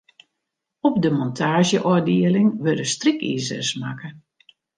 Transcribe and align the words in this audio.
Op 0.89 0.95
de 1.03 1.11
montaazjeôfdieling 1.17 2.49
wurde 2.63 2.83
strykizers 2.93 3.71
makke. 3.81 4.09